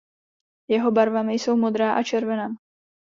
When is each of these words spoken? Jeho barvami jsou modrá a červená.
Jeho 0.67 0.91
barvami 0.91 1.33
jsou 1.33 1.57
modrá 1.57 1.93
a 1.93 2.03
červená. 2.03 2.47